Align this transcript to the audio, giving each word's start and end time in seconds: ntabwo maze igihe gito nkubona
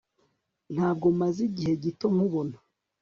ntabwo 0.73 1.07
maze 1.19 1.39
igihe 1.49 1.73
gito 1.83 2.05
nkubona 2.13 2.57